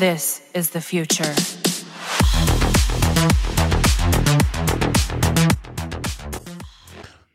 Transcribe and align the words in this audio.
This 0.00 0.40
is 0.54 0.70
the 0.70 0.80
future. 0.80 1.30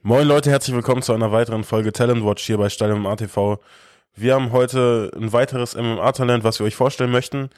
Moin 0.02 0.28
Leute, 0.28 0.50
herzlich 0.50 0.75
willkommen 0.75 1.04
zu 1.04 1.14
einer 1.14 1.32
weiteren 1.32 1.64
Folge 1.64 1.93
Talent 1.93 2.25
Watch 2.25 2.43
hier 2.43 2.57
bei 2.57 2.70
Stall 2.70 2.96
MMA 2.96 3.18
TV. 3.18 3.59
Wir 4.16 4.34
haben 4.34 4.52
heute 4.52 5.12
ein 5.16 5.32
weiteres 5.32 5.75
MMA-Talent, 5.75 6.43
was 6.43 6.57
wir 6.57 6.66
euch 6.66 6.75
vorstellen 6.75 7.12
möchten. 7.12 7.52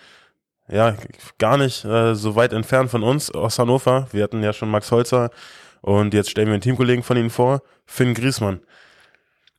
Ja, 0.68 0.98
gar 1.38 1.56
nicht 1.56 1.86
äh, 1.86 2.14
so 2.14 2.36
weit 2.36 2.52
entfernt 2.52 2.92
von 2.92 3.04
uns 3.04 3.32
aus 3.32 3.60
Hannover. 3.60 4.10
Wir 4.12 4.26
hatten 4.26 4.44
ja 4.44 4.52
schon 4.52 4.70
Max 4.70 4.92
Holzer 4.92 5.30
und 5.80 6.14
jetzt 6.14 6.32
stellen 6.32 6.48
wir 6.48 6.56
einen 6.56 6.62
Teamkollegen 6.62 7.04
von 7.04 7.16
Ihnen 7.16 7.30
vor, 7.30 7.62
Finn 7.86 8.14
Griesmann. 8.14 8.60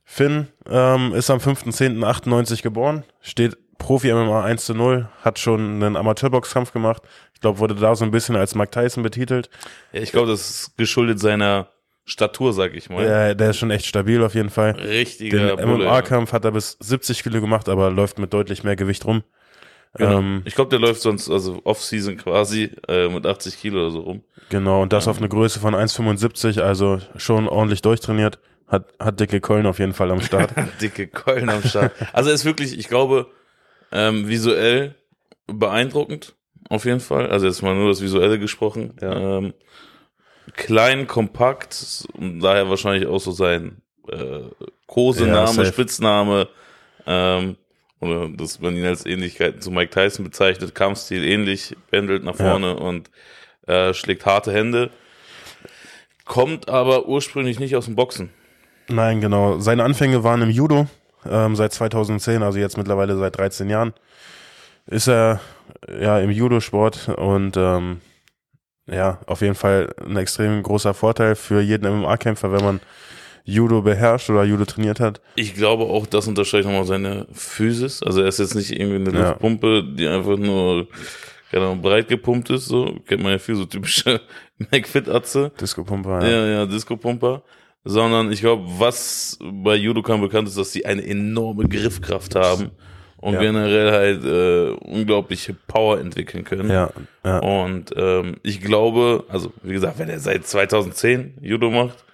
Finn 0.05 0.49
ähm, 0.69 1.15
ist 1.15 1.31
am 1.31 1.39
5.10.98 1.39 2.61
geboren, 2.61 3.03
steht 3.19 3.57
Profi-MMA 3.79 4.43
1 4.43 4.65
zu 4.65 4.75
0, 4.75 5.09
hat 5.23 5.39
schon 5.39 5.81
einen 5.81 5.95
Amateurboxkampf 5.95 6.71
gemacht. 6.71 7.01
Ich 7.33 7.41
glaube, 7.41 7.57
wurde 7.57 7.73
da 7.73 7.95
so 7.95 8.05
ein 8.05 8.11
bisschen 8.11 8.35
als 8.35 8.53
Mike 8.53 8.71
Tyson 8.71 9.01
betitelt. 9.01 9.49
Ja, 9.91 10.01
ich 10.01 10.11
glaube, 10.11 10.27
das 10.27 10.49
ist 10.49 10.77
geschuldet 10.77 11.19
seiner 11.19 11.69
Statur, 12.05 12.53
sag 12.53 12.75
ich 12.75 12.89
mal. 12.89 13.05
Ja, 13.05 13.33
der 13.33 13.51
ist 13.51 13.57
schon 13.57 13.71
echt 13.71 13.85
stabil 13.85 14.23
auf 14.23 14.35
jeden 14.35 14.49
Fall. 14.49 14.71
Richtiger 14.71 15.55
Den. 15.55 15.69
MMA-Kampf 15.69 16.33
hat 16.33 16.45
er 16.45 16.51
bis 16.51 16.77
70 16.79 17.23
Kilo 17.23 17.41
gemacht, 17.41 17.69
aber 17.69 17.89
läuft 17.89 18.19
mit 18.19 18.33
deutlich 18.33 18.63
mehr 18.63 18.75
Gewicht 18.75 19.05
rum. 19.05 19.23
Genau. 19.95 20.19
Ähm, 20.19 20.41
ich 20.45 20.53
glaube, 20.53 20.69
der 20.69 20.79
läuft 20.79 21.01
sonst, 21.01 21.29
also 21.29 21.61
Off-Season 21.63 22.17
quasi, 22.17 22.71
äh, 22.87 23.09
mit 23.09 23.25
80 23.25 23.59
Kilo 23.59 23.81
oder 23.81 23.91
so 23.91 24.01
rum. 24.01 24.23
genau, 24.49 24.83
und 24.83 24.93
das 24.93 25.07
auf 25.07 25.17
eine 25.17 25.29
Größe 25.29 25.59
von 25.59 25.73
1,75, 25.73 26.61
also 26.61 26.99
schon 27.15 27.47
ordentlich 27.47 27.81
durchtrainiert. 27.81 28.39
Hat, 28.67 28.85
hat 28.99 29.19
dicke 29.19 29.41
Keulen 29.41 29.65
auf 29.65 29.79
jeden 29.79 29.93
Fall 29.93 30.11
am 30.11 30.21
Start. 30.21 30.51
Dicke 30.81 31.07
Keulen 31.07 31.49
am 31.49 31.63
Start. 31.63 31.91
Also 32.13 32.29
er 32.29 32.35
ist 32.35 32.45
wirklich, 32.45 32.77
ich 32.77 32.87
glaube, 32.87 33.25
ähm, 33.91 34.27
visuell 34.27 34.95
beeindruckend, 35.47 36.35
auf 36.69 36.85
jeden 36.85 36.99
Fall. 36.99 37.29
Also 37.29 37.47
jetzt 37.47 37.61
mal 37.61 37.75
nur 37.75 37.89
das 37.89 38.01
Visuelle 38.01 38.39
gesprochen. 38.39 38.93
Ja. 39.01 39.37
Ähm, 39.37 39.53
klein, 40.55 41.07
kompakt, 41.07 42.07
daher 42.17 42.69
wahrscheinlich 42.69 43.07
auch 43.07 43.19
so 43.19 43.31
sein 43.31 43.81
äh, 44.11 44.41
Ja, 44.41 44.49
Kosename, 44.87 45.47
safe. 45.47 45.65
Spitzname, 45.67 46.47
ähm, 47.05 47.55
oder 47.99 48.29
dass 48.29 48.59
man 48.61 48.75
ihn 48.75 48.85
als 48.85 49.05
Ähnlichkeiten 49.05 49.61
zu 49.61 49.71
Mike 49.71 49.91
Tyson 49.91 50.23
bezeichnet, 50.23 50.73
Kampfstil 50.73 51.23
ähnlich, 51.23 51.75
pendelt 51.91 52.23
nach 52.23 52.39
Ja. 52.39 52.51
vorne 52.51 52.75
und 52.77 53.09
äh, 53.67 53.93
schlägt 53.93 54.25
harte 54.25 54.53
Hände. 54.53 54.89
Kommt 56.25 56.69
aber 56.69 57.07
ursprünglich 57.07 57.59
nicht 57.59 57.75
aus 57.75 57.85
dem 57.85 57.95
Boxen. 57.95 58.29
Nein, 58.87 59.19
genau. 59.21 59.59
Seine 59.59 59.83
Anfänge 59.83 60.23
waren 60.23 60.41
im 60.41 60.49
Judo, 60.49 60.87
ähm, 61.29 61.55
seit 61.55 61.73
2010, 61.73 62.43
also 62.43 62.59
jetzt 62.59 62.77
mittlerweile 62.77 63.17
seit 63.17 63.37
13 63.37 63.69
Jahren. 63.69 63.93
Ist 64.87 65.07
er 65.07 65.39
ja 66.01 66.19
im 66.19 66.31
Judo-Sport 66.31 67.09
und 67.09 67.55
ähm, 67.57 68.01
ja, 68.87 69.19
auf 69.27 69.41
jeden 69.41 69.55
Fall 69.55 69.93
ein 70.05 70.17
extrem 70.17 70.63
großer 70.63 70.93
Vorteil 70.93 71.35
für 71.35 71.61
jeden 71.61 72.01
MMA-Kämpfer, 72.01 72.51
wenn 72.51 72.63
man 72.63 72.79
Judo 73.45 73.81
beherrscht 73.81 74.29
oder 74.29 74.43
Judo 74.43 74.65
trainiert 74.65 74.99
hat. 74.99 75.21
Ich 75.35 75.53
glaube 75.55 75.83
auch, 75.83 76.05
das 76.07 76.27
unterstreicht 76.27 76.65
nochmal 76.65 76.85
seine 76.85 77.27
Physis. 77.33 78.01
Also 78.03 78.21
er 78.21 78.27
ist 78.27 78.39
jetzt 78.39 78.55
nicht 78.55 78.71
irgendwie 78.71 79.09
eine 79.09 79.17
Ja. 79.19 79.29
Luftpumpe, 79.29 79.83
die 79.95 80.07
einfach 80.07 80.37
nur 80.37 80.87
keine 81.51 81.65
Ahnung, 81.65 81.81
breit 81.81 82.07
gepumpt 82.07 82.49
ist. 82.51 82.65
So 82.65 82.99
kennt 83.07 83.23
man 83.23 83.31
ja 83.31 83.39
viel 83.39 83.55
so 83.55 83.65
typische 83.65 84.21
McFit-Atze. 84.71 85.51
Disco-Pumper. 85.59 86.27
Ja, 86.27 86.45
ja, 86.45 86.65
Disco-Pumper. 86.65 87.41
Sondern 87.91 88.31
ich 88.31 88.41
glaube, 88.41 88.63
was 88.77 89.39
bei 89.41 89.75
Judokan 89.75 90.21
bekannt 90.21 90.47
ist, 90.47 90.57
dass 90.59 90.71
sie 90.71 90.85
eine 90.85 91.03
enorme 91.03 91.67
Griffkraft 91.67 92.35
haben 92.35 92.69
und 93.17 93.33
Ja. 93.33 93.39
generell 93.39 93.91
halt 93.91 94.23
äh, 94.23 94.69
unglaubliche 94.87 95.55
Power 95.67 95.99
entwickeln 95.99 96.43
können. 96.43 96.69
Ja, 96.69 96.91
ja. 97.25 97.39
Und 97.39 97.91
ähm, 97.95 98.35
ich 98.43 98.61
glaube, 98.61 99.23
also 99.27 99.51
wie 99.63 99.73
gesagt, 99.73 99.97
wenn 99.97 100.07
er 100.07 100.19
seit 100.19 100.45
2010 100.45 101.39
Judo 101.41 101.71
macht, 101.71 102.05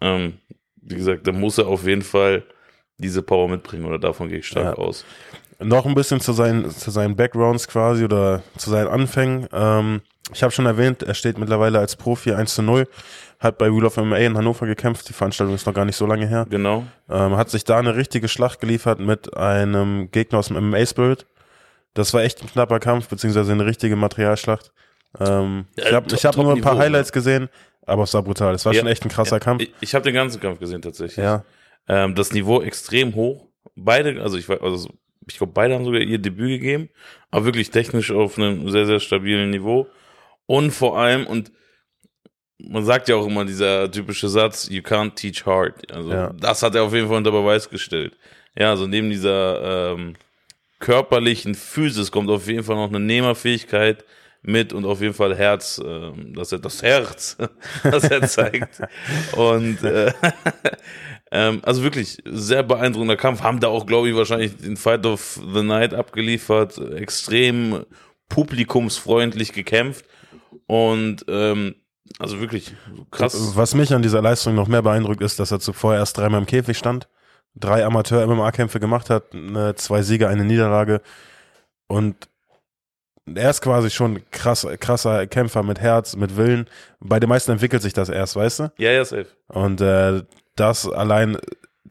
ähm, 0.00 0.34
wie 0.80 0.94
gesagt, 0.94 1.26
dann 1.26 1.40
muss 1.40 1.58
er 1.58 1.66
auf 1.66 1.84
jeden 1.86 2.02
Fall 2.02 2.44
diese 2.98 3.20
Power 3.22 3.48
mitbringen 3.48 3.84
oder 3.84 3.98
davon 3.98 4.28
gehe 4.28 4.38
ich 4.38 4.46
stark 4.46 4.78
Ja. 4.78 4.84
aus. 4.84 5.04
Noch 5.58 5.86
ein 5.86 5.94
bisschen 5.96 6.20
zu 6.20 6.32
seinen, 6.34 6.70
zu 6.70 6.90
seinen 6.92 7.16
Backgrounds 7.16 7.66
quasi 7.66 8.04
oder 8.04 8.42
zu 8.58 8.70
seinen 8.70 8.88
Anfängen. 8.88 9.48
Ähm, 9.52 10.02
ich 10.32 10.42
habe 10.42 10.50
schon 10.52 10.66
erwähnt, 10.66 11.02
er 11.02 11.14
steht 11.14 11.38
mittlerweile 11.38 11.78
als 11.78 11.96
Profi 11.96 12.32
1 12.32 12.54
zu 12.54 12.62
0, 12.62 12.86
hat 13.38 13.58
bei 13.58 13.70
Wheel 13.70 13.84
of 13.84 13.96
MMA 13.96 14.16
in 14.18 14.36
Hannover 14.36 14.66
gekämpft, 14.66 15.08
die 15.08 15.12
Veranstaltung 15.12 15.54
ist 15.54 15.66
noch 15.66 15.74
gar 15.74 15.84
nicht 15.84 15.96
so 15.96 16.06
lange 16.06 16.26
her. 16.26 16.46
Genau. 16.48 16.84
Ähm, 17.08 17.36
hat 17.36 17.50
sich 17.50 17.64
da 17.64 17.78
eine 17.78 17.94
richtige 17.96 18.28
Schlacht 18.28 18.60
geliefert 18.60 18.98
mit 18.98 19.36
einem 19.36 20.10
Gegner 20.10 20.38
aus 20.38 20.48
dem 20.48 20.56
MMA 20.70 20.84
Spirit. 20.86 21.26
Das 21.94 22.12
war 22.12 22.22
echt 22.22 22.42
ein 22.42 22.48
knapper 22.48 22.78
Kampf, 22.80 23.08
beziehungsweise 23.08 23.52
eine 23.52 23.64
richtige 23.66 23.96
Materialschlacht. 23.96 24.72
Ähm, 25.20 25.66
Ja, 25.76 25.84
ich 25.86 25.92
habe 25.94 26.14
ich 26.14 26.24
hab 26.26 26.36
nur 26.36 26.52
ein 26.52 26.60
paar 26.60 26.76
Highlights 26.78 27.12
gesehen, 27.12 27.48
aber 27.86 28.02
es 28.02 28.12
war 28.14 28.22
brutal. 28.22 28.54
Es 28.54 28.66
war 28.66 28.72
Ja. 28.72 28.80
schon 28.80 28.88
echt 28.88 29.04
ein 29.04 29.08
krasser 29.10 29.40
Kampf. 29.40 29.62
Ich, 29.62 29.72
ich 29.80 29.94
habe 29.94 30.04
den 30.04 30.14
ganzen 30.14 30.40
Kampf 30.40 30.58
gesehen 30.58 30.82
tatsächlich. 30.82 31.24
Ja, 31.24 31.44
Ähm, 31.88 32.14
das 32.16 32.32
Niveau 32.32 32.62
extrem 32.62 33.14
hoch. 33.14 33.46
Beide, 33.76 34.20
also 34.20 34.36
ich 34.36 34.48
weiß, 34.48 34.60
also 34.60 34.90
ich 35.28 35.38
glaube, 35.38 35.52
beide 35.54 35.74
haben 35.74 35.84
sogar 35.84 36.00
ihr 36.00 36.18
Debüt 36.18 36.48
gegeben, 36.60 36.88
aber 37.30 37.44
wirklich 37.46 37.70
technisch 37.70 38.10
auf 38.10 38.36
einem 38.38 38.68
sehr, 38.70 38.86
sehr 38.86 38.98
stabilen 39.00 39.50
Niveau. 39.50 39.86
Und 40.46 40.70
vor 40.70 40.98
allem, 40.98 41.26
und 41.26 41.52
man 42.58 42.84
sagt 42.84 43.08
ja 43.08 43.16
auch 43.16 43.26
immer 43.26 43.44
dieser 43.44 43.90
typische 43.90 44.28
Satz, 44.28 44.68
you 44.70 44.80
can't 44.80 45.14
teach 45.14 45.44
hard. 45.44 45.90
Also 45.92 46.10
Ja. 46.10 46.32
das 46.38 46.62
hat 46.62 46.74
er 46.74 46.84
auf 46.84 46.94
jeden 46.94 47.08
Fall 47.08 47.18
unter 47.18 47.32
Beweis 47.32 47.68
gestellt. 47.68 48.16
Ja, 48.58 48.70
also 48.70 48.86
neben 48.86 49.10
dieser 49.10 49.92
ähm, 49.92 50.14
körperlichen 50.78 51.54
Physis 51.54 52.10
kommt 52.10 52.30
auf 52.30 52.46
jeden 52.46 52.62
Fall 52.64 52.76
noch 52.76 52.88
eine 52.88 53.00
Nehmerfähigkeit 53.00 54.04
mit 54.42 54.72
und 54.72 54.84
auf 54.84 55.00
jeden 55.02 55.14
Fall 55.14 55.36
Herz, 55.36 55.80
ähm, 55.84 56.32
dass 56.34 56.52
er 56.52 56.58
das 56.60 56.82
Herz, 56.82 57.36
das 57.82 58.04
er 58.04 58.22
zeigt. 58.22 58.80
Und 59.32 59.82
äh, 59.82 60.12
ähm, 61.32 61.60
also 61.62 61.82
wirklich 61.82 62.18
sehr 62.24 62.62
beeindruckender 62.62 63.16
Kampf. 63.16 63.42
Haben 63.42 63.60
da 63.60 63.68
auch, 63.68 63.84
glaube 63.86 64.08
ich, 64.08 64.14
wahrscheinlich 64.16 64.56
den 64.56 64.76
Fight 64.76 65.04
of 65.04 65.40
the 65.52 65.62
Night 65.62 65.92
abgeliefert. 65.92 66.78
Extrem 66.78 67.84
publikumsfreundlich 68.28 69.52
gekämpft. 69.52 70.04
Und 70.66 71.24
ähm, 71.28 71.76
also 72.18 72.40
wirklich 72.40 72.74
krass. 73.10 73.56
Was 73.56 73.74
mich 73.74 73.92
an 73.92 74.02
dieser 74.02 74.22
Leistung 74.22 74.54
noch 74.54 74.68
mehr 74.68 74.82
beeindruckt, 74.82 75.22
ist, 75.22 75.38
dass 75.38 75.50
er 75.50 75.60
zuvor 75.60 75.94
erst 75.94 76.16
dreimal 76.18 76.40
im 76.40 76.46
Käfig 76.46 76.78
stand, 76.78 77.08
drei 77.54 77.84
Amateur-MMA-Kämpfe 77.84 78.80
gemacht 78.80 79.10
hat, 79.10 79.34
eine, 79.34 79.74
zwei 79.74 80.02
Siege, 80.02 80.28
eine 80.28 80.44
Niederlage 80.44 81.00
und 81.88 82.28
er 83.34 83.50
ist 83.50 83.60
quasi 83.60 83.90
schon 83.90 84.22
krass, 84.30 84.66
krasser 84.78 85.26
Kämpfer 85.26 85.62
mit 85.64 85.80
Herz, 85.80 86.14
mit 86.14 86.36
Willen. 86.36 86.68
Bei 87.00 87.18
den 87.18 87.28
meisten 87.28 87.50
entwickelt 87.50 87.82
sich 87.82 87.92
das 87.92 88.08
erst, 88.08 88.36
weißt 88.36 88.60
du? 88.60 88.72
Ja, 88.78 88.92
ja, 88.92 89.04
safe. 89.04 89.26
Und 89.48 89.80
äh, 89.80 90.22
das 90.54 90.88
allein 90.88 91.36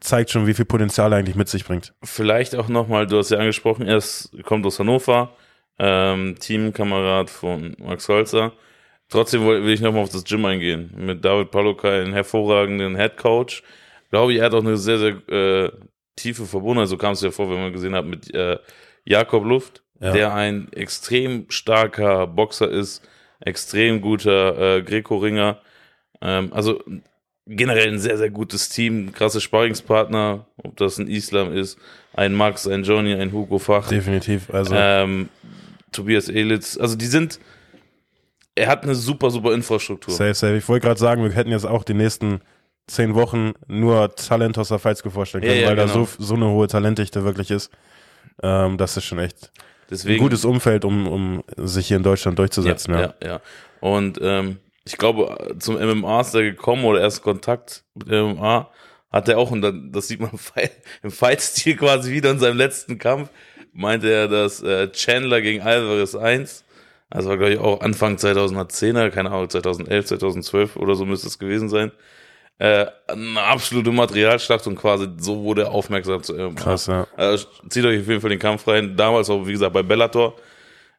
zeigt 0.00 0.30
schon, 0.30 0.46
wie 0.46 0.54
viel 0.54 0.64
Potenzial 0.64 1.12
er 1.12 1.18
eigentlich 1.18 1.36
mit 1.36 1.48
sich 1.48 1.64
bringt. 1.64 1.94
Vielleicht 2.02 2.54
auch 2.56 2.68
nochmal, 2.68 3.06
du 3.06 3.18
hast 3.18 3.30
ja 3.30 3.38
angesprochen, 3.38 3.86
er 3.86 3.98
ist, 3.98 4.30
kommt 4.44 4.64
aus 4.64 4.78
Hannover, 4.78 5.34
ähm, 5.78 6.36
Teamkamerad 6.38 7.28
von 7.28 7.76
Max 7.78 8.08
Holzer. 8.08 8.52
Trotzdem 9.08 9.46
will 9.46 9.68
ich 9.70 9.80
nochmal 9.80 10.02
auf 10.02 10.10
das 10.10 10.24
Gym 10.24 10.44
eingehen. 10.44 10.90
Mit 10.96 11.24
David 11.24 11.50
Palukai, 11.50 12.00
einen 12.02 12.12
hervorragenden 12.12 12.96
Head 12.96 13.16
Coach. 13.16 13.62
Glaube 14.10 14.32
ich, 14.32 14.38
er 14.40 14.46
hat 14.46 14.54
auch 14.54 14.60
eine 14.64 14.76
sehr, 14.76 14.98
sehr 14.98 15.28
äh, 15.28 15.70
tiefe 16.16 16.44
Verbundenheit. 16.44 16.88
So 16.88 16.96
kam 16.96 17.12
es 17.12 17.20
ja 17.22 17.30
vor, 17.30 17.48
wenn 17.50 17.60
man 17.60 17.72
gesehen 17.72 17.94
hat, 17.94 18.04
mit 18.04 18.32
äh, 18.34 18.58
Jakob 19.04 19.44
Luft, 19.44 19.82
Ja. 20.00 20.12
der 20.12 20.34
ein 20.34 20.72
extrem 20.72 21.46
starker 21.50 22.26
Boxer 22.26 22.68
ist, 22.68 23.06
extrem 23.40 24.00
guter 24.00 24.76
äh, 24.78 24.82
Greco-Ringer. 24.82 25.60
Ähm, 26.20 26.52
also 26.52 26.82
generell 27.46 27.88
ein 27.92 27.98
sehr, 28.00 28.18
sehr 28.18 28.30
gutes 28.30 28.70
Team, 28.70 29.12
krasse 29.12 29.40
Sparringspartner, 29.40 30.46
ob 30.64 30.76
das 30.76 30.98
ein 30.98 31.06
Islam 31.06 31.52
ist, 31.52 31.78
ein 32.12 32.34
Max, 32.34 32.66
ein 32.66 32.82
Johnny, 32.82 33.14
ein 33.14 33.30
Hugo 33.32 33.58
Fach, 33.60 33.88
Definitiv. 33.88 34.50
Also 34.52 34.74
ähm, 34.76 35.28
Tobias 35.92 36.28
Elitz. 36.28 36.76
Also 36.76 36.96
die 36.96 37.06
sind, 37.06 37.38
er 38.56 38.68
hat 38.68 38.82
eine 38.82 38.94
super, 38.94 39.30
super 39.30 39.52
Infrastruktur. 39.54 40.12
safe, 40.14 40.34
safe. 40.34 40.56
Ich 40.56 40.68
wollte 40.68 40.86
gerade 40.86 40.98
sagen, 40.98 41.22
wir 41.22 41.30
hätten 41.30 41.50
jetzt 41.50 41.66
auch 41.66 41.84
die 41.84 41.94
nächsten 41.94 42.40
zehn 42.86 43.14
Wochen 43.14 43.52
nur 43.68 44.14
Talent 44.14 44.58
aus 44.58 44.68
der 44.68 44.78
Falzko 44.78 45.10
vorstellen 45.10 45.42
können, 45.44 45.56
Ja, 45.56 45.62
ja, 45.62 45.68
weil 45.68 45.76
da 45.76 45.84
genau. 45.86 46.04
so, 46.04 46.24
so 46.24 46.34
eine 46.34 46.48
hohe 46.48 46.66
Talentdichte 46.66 47.24
wirklich 47.24 47.50
ist. 47.50 47.70
Ähm, 48.42 48.78
das 48.78 48.96
ist 48.96 49.04
schon 49.04 49.18
echt 49.18 49.50
ein 49.54 49.62
Deswegen, 49.90 50.22
gutes 50.22 50.44
Umfeld, 50.44 50.84
um, 50.84 51.06
um 51.06 51.44
sich 51.56 51.88
hier 51.88 51.96
in 51.96 52.02
Deutschland 52.02 52.38
durchzusetzen. 52.38 52.94
Ja, 52.94 53.00
ja, 53.00 53.14
ja, 53.22 53.28
ja. 53.28 53.40
Und 53.80 54.18
ähm, 54.22 54.58
ich 54.84 54.96
glaube, 54.98 55.56
zum 55.58 55.74
MMA 55.76 56.20
ist 56.20 56.34
er 56.34 56.42
gekommen 56.42 56.84
oder 56.84 57.00
erst 57.00 57.22
Kontakt 57.22 57.84
mit 57.94 58.08
MMA 58.08 58.70
hat 59.12 59.28
er 59.28 59.38
auch, 59.38 59.50
und 59.50 59.62
dann, 59.62 59.92
das 59.92 60.08
sieht 60.08 60.20
man 60.20 60.30
im 61.02 61.10
Fight-Stil 61.10 61.76
quasi 61.78 62.12
wieder 62.12 62.30
in 62.30 62.38
seinem 62.38 62.56
letzten 62.56 62.98
Kampf, 62.98 63.30
meinte 63.72 64.10
er, 64.10 64.28
dass 64.28 64.62
äh, 64.62 64.90
Chandler 64.92 65.40
gegen 65.40 65.62
Alvarez 65.62 66.14
1, 66.14 66.64
also 67.10 67.28
war 67.28 67.36
glaube 67.36 67.52
ich 67.52 67.58
auch 67.58 67.80
Anfang 67.80 68.16
2010er, 68.16 69.10
keine 69.10 69.30
Ahnung, 69.30 69.48
2011, 69.48 70.06
2012 70.06 70.76
oder 70.76 70.94
so 70.94 71.04
müsste 71.04 71.28
es 71.28 71.38
gewesen 71.38 71.68
sein, 71.68 71.92
äh, 72.58 72.86
eine 73.08 73.42
absolute 73.42 73.92
Materialschlacht 73.92 74.66
und 74.66 74.76
quasi 74.76 75.08
so 75.18 75.42
wurde 75.42 75.62
er 75.62 75.72
aufmerksam 75.72 76.22
zu 76.22 76.34
MMA. 76.34 76.54
Krass, 76.54 76.86
ja. 76.86 77.06
Also 77.16 77.46
zieht 77.68 77.84
euch 77.84 78.00
auf 78.00 78.08
jeden 78.08 78.20
Fall 78.20 78.30
den 78.30 78.38
Kampf 78.38 78.66
rein. 78.66 78.96
Damals 78.96 79.28
auch, 79.28 79.46
wie 79.46 79.52
gesagt, 79.52 79.74
bei 79.74 79.82
Bellator. 79.82 80.34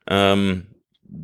Ähm, 0.06 0.68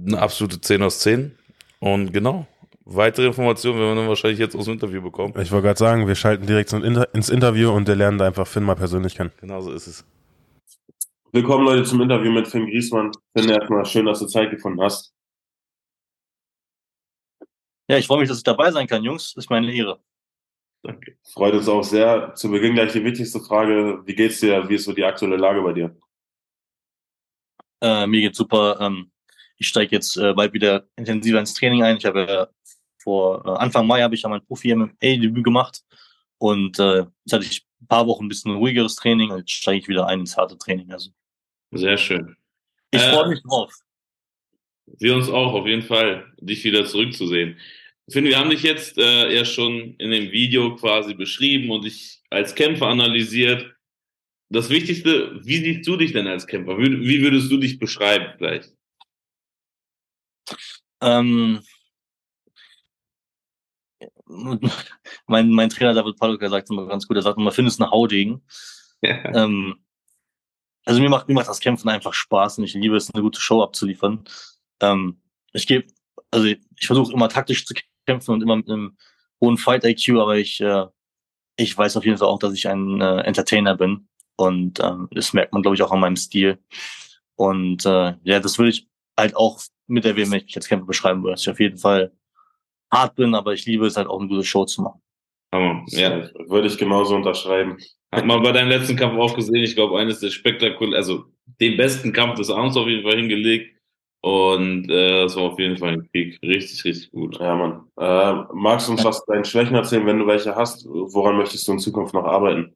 eine 0.08 0.20
absolute 0.20 0.60
10 0.60 0.82
aus 0.82 1.00
10. 1.00 1.38
Und 1.80 2.14
genau, 2.14 2.48
weitere 2.86 3.28
Informationen 3.28 3.78
werden 3.78 3.90
wir 3.90 3.96
dann 3.96 4.10
wahrscheinlich 4.10 4.40
jetzt 4.40 4.56
aus 4.56 4.66
dem 4.66 4.74
Interview 4.74 5.02
bekommen. 5.02 5.34
Ich 5.40 5.52
wollte 5.52 5.68
gerade 5.68 5.80
sagen, 5.80 6.08
wir 6.08 6.16
schalten 6.16 6.48
direkt 6.48 6.74
ins 6.74 7.30
Interview 7.30 7.72
und 7.72 7.88
der 7.88 7.96
lernt 7.96 8.22
einfach 8.22 8.48
Finn 8.48 8.64
mal 8.64 8.76
persönlich 8.76 9.16
kennen. 9.16 9.32
Genau 9.40 9.62
so 9.62 9.72
ist 9.72 9.88
es. 9.88 10.06
Willkommen 11.36 11.66
Leute 11.66 11.84
zum 11.84 12.00
Interview 12.00 12.32
mit 12.32 12.48
Finn 12.48 12.68
Griesmann. 12.68 13.12
Finn, 13.36 13.50
erstmal 13.50 13.84
schön, 13.88 14.06
dass 14.06 14.20
du 14.20 14.28
Zeit 14.28 14.52
gefunden 14.52 14.80
hast. 14.80 15.16
Ja, 17.90 17.98
ich 17.98 18.06
freue 18.06 18.20
mich, 18.20 18.30
dass 18.30 18.38
ich 18.38 18.44
dabei 18.44 18.70
sein 18.70 18.86
kann, 18.86 19.04
Jungs. 19.04 19.36
Ist 19.36 19.50
meine 19.50 19.74
Ehre. 19.74 20.00
Danke. 20.84 21.18
Freut 21.24 21.56
uns 21.56 21.68
auch 21.68 21.84
sehr. 21.84 22.36
Zu 22.36 22.52
Beginn 22.52 22.76
gleich 22.76 22.92
die 22.92 23.04
wichtigste 23.04 23.40
Frage. 23.40 24.04
Wie 24.06 24.14
geht's 24.14 24.42
dir? 24.42 24.70
Wie 24.70 24.76
ist 24.76 24.84
so 24.84 24.94
die 24.94 25.04
aktuelle 25.04 25.38
Lage 25.38 25.64
bei 25.64 25.74
dir? 25.74 25.98
Äh, 27.82 28.06
mir 28.06 28.22
geht's 28.22 28.38
super. 28.38 28.78
Ähm, 28.80 29.12
ich 29.58 29.70
steige 29.70 29.96
jetzt 29.96 30.16
äh, 30.18 30.34
bald 30.36 30.54
wieder 30.54 30.88
intensiver 30.98 31.40
ins 31.40 31.56
Training 31.56 31.82
ein. 31.82 31.98
Ich 31.98 32.06
habe 32.06 32.28
ja 32.28 32.48
vor 33.00 33.44
äh, 33.44 33.58
Anfang 33.58 33.88
Mai 33.88 34.04
habe 34.04 34.14
ich 34.14 34.22
ja 34.22 34.30
mein 34.30 34.46
Profi-MMA-Debüt 34.46 35.44
gemacht. 35.44 35.84
Und 36.38 36.78
äh, 36.78 37.08
jetzt 37.26 37.34
hatte 37.34 37.46
ich 37.46 37.66
ein 37.82 37.88
paar 37.88 38.06
Wochen 38.06 38.26
ein 38.26 38.30
bisschen 38.30 38.56
ruhigeres 38.56 38.98
Training 38.98 39.32
und 39.32 39.40
jetzt 39.40 39.52
steige 39.52 39.80
ich 39.80 39.88
wieder 39.88 40.06
ein 40.06 40.20
ins 40.20 40.38
harte 40.38 40.60
Training. 40.60 40.92
Also. 40.92 41.10
Sehr 41.74 41.98
schön. 41.98 42.36
Ich 42.92 43.02
äh, 43.02 43.12
freue 43.12 43.30
mich 43.30 43.42
drauf. 43.44 43.74
Wir 44.86 45.16
uns 45.16 45.30
auch, 45.30 45.54
auf 45.54 45.66
jeden 45.66 45.82
Fall, 45.82 46.32
dich 46.40 46.64
wieder 46.64 46.86
zurückzusehen. 46.86 47.58
Ich 48.06 48.14
finde, 48.14 48.32
wir 48.32 48.38
haben 48.38 48.50
dich 48.50 48.64
jetzt 48.64 48.98
äh, 48.98 49.34
ja 49.34 49.46
schon 49.46 49.96
in 49.98 50.12
dem 50.12 50.32
Video 50.32 50.76
quasi 50.76 51.14
beschrieben 51.14 51.72
und 51.72 51.86
dich 51.86 52.22
als 52.30 52.54
Kämpfer 52.54 52.88
analysiert. 52.88 53.74
Das 54.50 54.70
Wichtigste, 54.70 55.40
wie 55.44 55.58
siehst 55.58 55.88
du 55.88 55.96
dich 55.96 56.12
denn 56.12 56.28
als 56.28 56.46
Kämpfer? 56.46 56.78
Wie, 56.78 57.00
wie 57.02 57.22
würdest 57.22 57.52
du 57.52 57.58
dich 57.58 57.80
beschreiben 57.80 58.34
vielleicht? 58.38 58.74
Ähm, 61.02 61.62
mein, 65.28 65.50
mein 65.50 65.70
Trainer 65.70 65.94
David 65.94 66.18
Paluka 66.18 66.50
sagt 66.50 66.70
immer 66.70 66.88
ganz 66.88 67.08
gut, 67.08 67.18
er 67.18 67.24
sagt 67.24 67.38
immer, 67.38 67.52
findest 67.52 67.82
eine 67.82 67.92
Haudegen. 67.92 68.46
Ja. 69.02 69.24
Ähm, 69.36 69.83
also 70.86 71.02
mir 71.02 71.10
macht, 71.10 71.28
mir 71.28 71.36
macht 71.36 71.48
das 71.48 71.60
Kämpfen 71.60 71.90
einfach 71.90 72.14
Spaß 72.14 72.58
und 72.58 72.66
ich 72.66 72.74
liebe 72.74 72.96
es, 72.96 73.14
eine 73.14 73.24
gute 73.24 73.40
Show 73.40 73.62
abzuliefern. 73.62 74.24
Ähm, 74.82 75.22
ich 75.54 75.68
gebe, 75.68 75.88
also 76.32 76.46
ich, 76.46 76.60
ich 76.80 76.88
versuche 76.88 77.14
immer 77.14 77.30
taktisch 77.30 77.66
zu 77.66 77.74
kämpfen 78.06 78.32
und 78.32 78.42
immer 78.42 78.58
mit 78.58 78.70
einem 78.70 78.98
hohen 79.42 79.58
Fight-IQ, 79.58 80.20
aber 80.20 80.38
ich, 80.38 80.60
äh, 80.62 80.86
ich 81.56 81.78
weiß 81.78 81.98
auf 81.98 82.06
jeden 82.06 82.18
Fall 82.18 82.28
auch, 82.28 82.40
dass 82.40 82.54
ich 82.54 82.68
ein 82.68 83.02
äh, 83.02 83.22
Entertainer 83.22 83.76
bin. 83.76 84.08
Und 84.36 84.80
ähm, 84.84 85.08
das 85.12 85.34
merkt 85.34 85.54
man, 85.54 85.62
glaube 85.62 85.76
ich, 85.76 85.84
auch 85.84 85.92
an 85.92 86.00
meinem 86.00 86.16
Stil. 86.16 86.60
Und 87.36 87.86
äh, 87.86 88.16
ja, 88.24 88.40
das 88.40 88.58
würde 88.58 88.72
ich 88.72 88.88
halt 89.18 89.36
auch 89.36 89.62
mit 89.88 90.06
der 90.06 90.16
WM, 90.16 90.32
wenn 90.32 90.40
ich 90.40 90.46
mich 90.46 90.56
als 90.56 90.68
Kämpfer 90.68 90.88
beschreiben 90.88 91.22
würde, 91.24 91.34
dass 91.34 91.42
ich 91.42 91.50
auf 91.50 91.60
jeden 91.60 91.78
Fall 91.78 92.12
hart 92.92 93.16
bin, 93.16 93.36
aber 93.36 93.54
ich 93.54 93.66
liebe 93.66 93.86
es 93.86 93.98
halt 93.98 94.08
auch, 94.08 94.20
eine 94.20 94.30
gute 94.30 94.44
Show 94.44 94.66
zu 94.66 94.82
machen. 94.82 95.02
Hammer. 95.52 95.84
Ja, 95.88 96.30
würde 96.48 96.68
ich 96.68 96.78
genauso 96.78 97.16
unterschreiben. 97.16 97.78
Hat 98.16 98.26
man 98.26 98.44
bei 98.44 98.52
deinem 98.52 98.70
letzten 98.70 98.96
Kampf 98.96 99.18
auch 99.20 99.36
gesehen, 99.36 99.64
ich 99.64 99.76
glaube, 99.76 100.00
eines 100.00 100.20
der 100.20 100.30
spektakulär, 100.30 100.98
also 100.98 101.26
den 101.60 101.78
besten 101.78 102.14
Kampf 102.14 102.36
des 102.36 102.50
Abends 102.50 102.78
auf 102.78 102.88
jeden 102.88 103.04
Fall 103.04 103.18
hingelegt. 103.18 103.74
Und 104.22 104.90
äh, 104.90 105.24
das 105.24 105.36
war 105.36 105.44
auf 105.44 105.60
jeden 105.60 105.78
Fall 105.78 105.94
ein 105.94 106.10
Krieg. 106.10 106.40
Richtig, 106.42 106.86
richtig 106.86 107.12
gut. 107.12 107.38
Ja, 107.40 107.56
Mann. 107.56 107.88
Äh, 107.98 108.54
magst 108.54 108.88
du 108.88 108.94
uns 108.94 109.04
was 109.04 109.26
deinen 109.26 109.44
Schwächen 109.44 109.76
erzählen, 109.76 110.06
wenn 110.06 110.20
du 110.20 110.28
welche 110.28 110.56
hast? 110.56 110.86
Woran 110.88 111.36
möchtest 111.36 111.68
du 111.68 111.74
in 111.74 111.80
Zukunft 111.80 112.14
noch 112.14 112.24
arbeiten? 112.24 112.74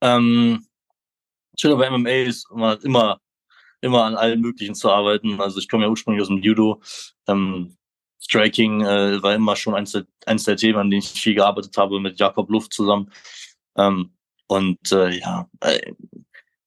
Ähm, 0.00 0.64
schön 1.58 1.76
bei 1.76 1.90
MMA 1.90 2.28
ist 2.28 2.48
immer, 2.52 2.78
immer, 2.84 3.20
immer 3.80 4.04
an 4.04 4.14
allen 4.14 4.40
möglichen 4.40 4.76
zu 4.76 4.90
arbeiten. 4.90 5.40
Also 5.40 5.58
ich 5.58 5.68
komme 5.68 5.84
ja 5.84 5.90
ursprünglich 5.90 6.22
aus 6.22 6.28
dem 6.28 6.38
Judo. 6.38 6.80
Ähm, 7.26 7.76
Striking 8.26 8.82
äh, 8.82 9.22
war 9.22 9.34
immer 9.34 9.54
schon 9.54 9.74
eins 9.74 9.92
der, 9.92 10.04
eins 10.26 10.44
der 10.44 10.56
Themen, 10.56 10.78
an 10.78 10.90
denen 10.90 11.02
ich 11.02 11.10
viel 11.10 11.34
gearbeitet 11.34 11.76
habe 11.76 12.00
mit 12.00 12.18
Jakob 12.18 12.50
Luft 12.50 12.72
zusammen. 12.72 13.12
Ähm, 13.76 14.10
und 14.48 14.90
äh, 14.90 15.10
ja, 15.18 15.48
äh, 15.60 15.92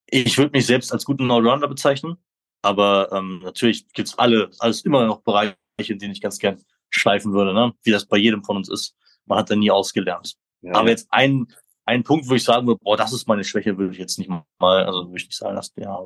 ich 0.06 0.38
würde 0.38 0.52
mich 0.52 0.66
selbst 0.66 0.90
als 0.92 1.04
guten 1.04 1.30
Allrounder 1.30 1.68
bezeichnen. 1.68 2.16
Aber 2.62 3.10
ähm, 3.12 3.40
natürlich 3.42 3.88
gibt's 3.92 4.18
alle, 4.18 4.50
alles 4.58 4.82
immer 4.82 5.06
noch 5.06 5.22
Bereiche, 5.22 5.56
in 5.78 5.98
denen 5.98 6.12
ich 6.12 6.20
ganz 6.20 6.38
gern 6.38 6.62
schleifen 6.88 7.32
würde, 7.32 7.52
ne? 7.52 7.74
wie 7.82 7.90
das 7.90 8.06
bei 8.06 8.16
jedem 8.16 8.42
von 8.42 8.56
uns 8.56 8.68
ist. 8.68 8.96
Man 9.26 9.38
hat 9.38 9.50
da 9.50 9.56
nie 9.56 9.70
ausgelernt. 9.70 10.36
Ja. 10.62 10.74
Aber 10.74 10.88
jetzt 10.88 11.08
ein, 11.10 11.46
ein 11.84 12.04
Punkt, 12.04 12.28
wo 12.28 12.34
ich 12.34 12.44
sagen 12.44 12.66
würde, 12.66 12.80
boah, 12.82 12.96
das 12.96 13.12
ist 13.12 13.28
meine 13.28 13.44
Schwäche, 13.44 13.76
würde 13.76 13.92
ich 13.92 13.98
jetzt 13.98 14.18
nicht 14.18 14.30
mal, 14.30 14.44
also 14.84 15.06
würde 15.08 15.20
ich 15.20 15.26
nicht 15.26 15.36
sagen, 15.36 15.56
dass 15.56 15.72
ja. 15.76 16.00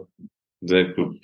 Sehr 0.61 0.93
gut. 0.93 1.21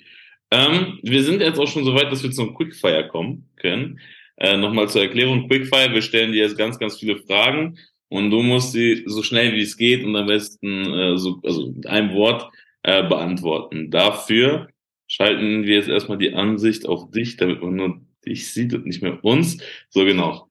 Ähm, 0.51 0.99
wir 1.01 1.23
sind 1.23 1.41
jetzt 1.41 1.59
auch 1.59 1.67
schon 1.67 1.85
so 1.85 1.95
weit, 1.95 2.11
dass 2.11 2.23
wir 2.23 2.31
zum 2.31 2.55
Quickfire 2.55 3.07
kommen 3.07 3.49
können. 3.55 3.99
Äh, 4.41 4.57
Nochmal 4.57 4.89
zur 4.89 5.03
Erklärung, 5.03 5.47
Quickfire, 5.47 5.93
wir 5.93 6.01
stellen 6.01 6.31
dir 6.31 6.43
jetzt 6.43 6.57
ganz, 6.57 6.79
ganz 6.79 6.97
viele 6.97 7.15
Fragen 7.15 7.77
und 8.09 8.31
du 8.31 8.41
musst 8.41 8.71
sie 8.71 9.03
so 9.05 9.21
schnell 9.21 9.53
wie 9.53 9.61
es 9.61 9.77
geht 9.77 10.03
und 10.03 10.15
am 10.15 10.25
besten 10.25 10.91
äh, 10.91 11.15
so, 11.15 11.39
also 11.43 11.67
mit 11.67 11.85
einem 11.85 12.15
Wort 12.15 12.51
äh, 12.81 13.07
beantworten. 13.07 13.91
Dafür 13.91 14.69
schalten 15.05 15.61
wir 15.65 15.75
jetzt 15.75 15.89
erstmal 15.89 16.17
die 16.17 16.33
Ansicht 16.33 16.87
auf 16.87 17.11
dich, 17.11 17.37
damit 17.37 17.61
man 17.61 17.75
nur 17.75 18.01
dich 18.25 18.51
sieht 18.51 18.73
und 18.73 18.87
nicht 18.87 19.03
mehr 19.03 19.23
uns. 19.23 19.61
So 19.89 20.05
genau. 20.05 20.49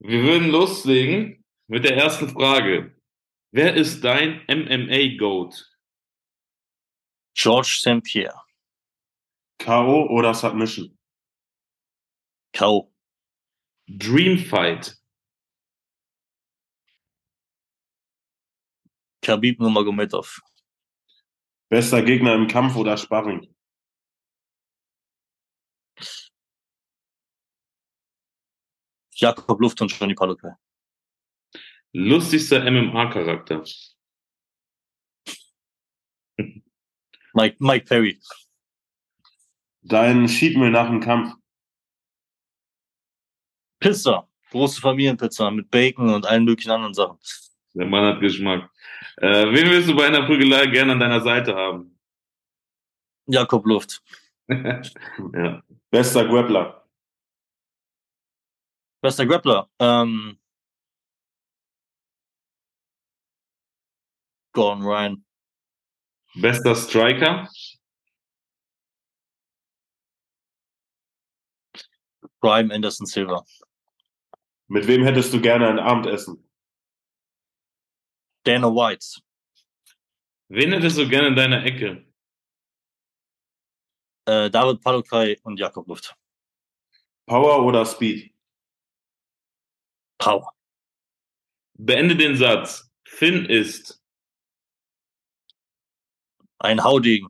Wir 0.00 0.24
würden 0.24 0.50
loslegen 0.50 1.44
mit 1.68 1.84
der 1.84 1.96
ersten 1.96 2.28
Frage. 2.28 2.92
Wer 3.52 3.76
ist 3.76 4.02
dein 4.02 4.40
MMA-Goat? 4.48 5.64
George 7.34 7.76
St. 7.78 8.02
Pierre. 8.02 8.42
K.O. 9.58 10.08
oder 10.08 10.34
Submission? 10.34 10.97
K.O. 12.52 12.92
Dream 13.88 14.38
Fight. 14.38 14.96
Khabib 19.22 19.60
Nurmagomedov. 19.60 20.40
Bester 21.70 22.02
Gegner 22.02 22.34
im 22.34 22.46
Kampf 22.46 22.76
oder 22.76 22.96
Sparring? 22.96 23.54
Jakob 29.12 29.60
Luft 29.60 29.80
und 29.82 29.92
Johnny 29.92 30.14
Palukai. 30.14 30.54
Lustigster 31.92 32.64
MMA-Charakter? 32.70 33.64
Mike, 37.34 37.56
Mike 37.58 37.84
Perry. 37.86 38.20
Dein 39.82 40.26
Cheatmeal 40.26 40.70
nach 40.70 40.88
dem 40.88 41.00
Kampf? 41.00 41.37
Pizza. 43.78 44.28
Große 44.50 44.80
Familienpizza 44.80 45.50
mit 45.50 45.70
Bacon 45.70 46.14
und 46.14 46.26
allen 46.26 46.44
möglichen 46.44 46.70
anderen 46.70 46.94
Sachen. 46.94 47.18
Der 47.74 47.86
Mann 47.86 48.04
hat 48.04 48.20
Geschmack. 48.20 48.70
Äh, 49.18 49.52
wen 49.52 49.70
willst 49.70 49.88
du 49.88 49.96
bei 49.96 50.06
einer 50.06 50.24
Prügelei 50.24 50.66
gerne 50.66 50.92
an 50.92 51.00
deiner 51.00 51.20
Seite 51.20 51.54
haben? 51.54 51.98
Jakob 53.26 53.66
Luft. 53.66 54.02
ja. 54.48 55.62
Bester 55.90 56.26
Grappler. 56.26 56.88
Bester 59.02 59.26
Grappler. 59.26 59.68
Ähm, 59.78 60.38
Gordon 64.52 64.82
Ryan. 64.82 65.24
Bester 66.34 66.74
Striker. 66.74 67.48
Prime 72.40 72.72
Anderson 72.72 73.06
Silver. 73.06 73.44
Mit 74.68 74.86
wem 74.86 75.02
hättest 75.02 75.32
du 75.32 75.40
gerne 75.40 75.68
ein 75.68 75.78
Abendessen? 75.78 76.46
Dana 78.44 78.68
White. 78.68 79.22
Wen 80.48 80.72
hättest 80.72 80.98
du 80.98 81.08
gerne 81.08 81.28
in 81.28 81.36
deiner 81.36 81.64
Ecke? 81.64 82.06
Äh, 84.26 84.50
David 84.50 84.82
Palukai 84.82 85.38
und 85.42 85.58
Jakob 85.58 85.88
Luft. 85.88 86.14
Power 87.26 87.64
oder 87.64 87.86
Speed? 87.86 88.34
Power. 90.18 90.54
Beende 91.74 92.16
den 92.16 92.36
Satz. 92.36 92.90
Finn 93.06 93.46
ist. 93.46 94.02
Ein 96.58 96.84
Haudegen. 96.84 97.28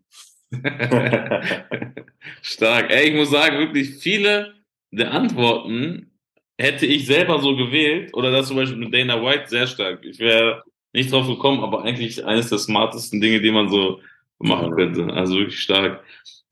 Stark. 2.43 2.91
Ey, 2.91 3.11
ich 3.11 3.15
muss 3.15 3.31
sagen, 3.31 3.59
wirklich 3.59 3.99
viele 3.99 4.65
der 4.91 5.13
Antworten 5.13 6.18
hätte 6.59 6.87
ich 6.87 7.07
selber 7.07 7.41
so 7.41 7.57
gewählt 7.57 8.13
oder 8.15 8.31
das 8.31 8.49
zum 8.49 8.57
Beispiel 8.57 8.79
mit 8.79 8.93
Dana 8.93 9.23
White 9.23 9.49
sehr 9.49 9.67
stark. 9.67 10.05
Ich 10.05 10.19
wäre 10.19 10.65
nicht 10.93 11.13
drauf 11.13 11.27
gekommen, 11.27 11.63
aber 11.63 11.85
eigentlich 11.85 12.25
eines 12.25 12.49
der 12.51 12.59
smartesten 12.59 13.21
Dinge, 13.21 13.41
die 13.41 13.51
man 13.51 13.69
so 13.69 14.01
machen 14.39 14.73
könnte. 14.73 15.13
Also 15.15 15.37
wirklich 15.37 15.61
stark. 15.61 16.03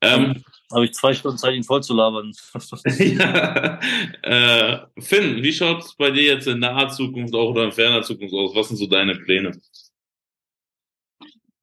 Ähm, 0.01 0.43
Habe 0.71 0.85
ich 0.85 0.93
zwei 0.93 1.13
Stunden 1.13 1.37
Zeit, 1.37 1.55
ihn 1.55 1.63
voll 1.63 1.83
zu 1.83 1.93
labern. 1.93 2.31
ja. 2.99 3.79
äh, 4.21 4.79
Finn, 4.99 5.43
wie 5.43 5.53
schaut 5.53 5.83
es 5.83 5.95
bei 5.95 6.11
dir 6.11 6.23
jetzt 6.23 6.47
in 6.47 6.59
naher 6.59 6.89
Zukunft 6.89 7.33
auch 7.33 7.49
oder 7.49 7.65
in 7.65 7.71
ferner 7.71 8.01
Zukunft 8.01 8.33
aus? 8.33 8.55
Was 8.55 8.69
sind 8.69 8.77
so 8.77 8.87
deine 8.87 9.15
Pläne? 9.15 9.59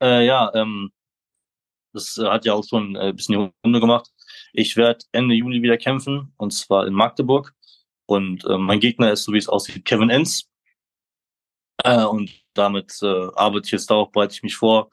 Äh, 0.02 0.26
ja, 0.26 0.50
ähm, 0.54 0.90
das 1.92 2.18
hat 2.22 2.44
ja 2.44 2.54
auch 2.54 2.64
schon 2.68 2.96
äh, 2.96 3.08
ein 3.08 3.16
bisschen 3.16 3.38
die 3.38 3.50
Runde 3.64 3.80
gemacht. 3.80 4.10
Ich 4.52 4.76
werde 4.76 5.04
Ende 5.12 5.34
Juli 5.34 5.62
wieder 5.62 5.78
kämpfen, 5.78 6.32
und 6.36 6.52
zwar 6.52 6.86
in 6.86 6.92
Magdeburg. 6.92 7.54
Und 8.06 8.44
äh, 8.44 8.58
mein 8.58 8.80
Gegner 8.80 9.12
ist, 9.12 9.24
so 9.24 9.32
wie 9.32 9.38
es 9.38 9.48
aussieht, 9.48 9.84
Kevin 9.84 10.10
Enns. 10.10 10.50
Äh, 11.82 12.04
und 12.04 12.30
damit 12.54 12.98
äh, 13.02 13.28
arbeite 13.34 13.66
ich 13.66 13.72
jetzt 13.72 13.90
darauf, 13.90 14.12
bereite 14.12 14.34
ich 14.34 14.42
mich 14.42 14.56
vor. 14.56 14.90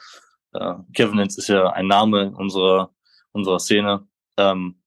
Äh, 0.53 0.75
Kevin 0.93 1.19
Enns 1.19 1.37
ist 1.37 1.47
ja 1.47 1.69
ein 1.71 1.87
Name 1.87 2.31
unserer, 2.35 2.93
unserer 3.31 3.59
Szene. 3.59 4.07
Ähm, 4.37 4.81